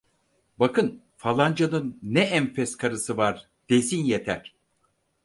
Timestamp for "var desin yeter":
3.17-4.55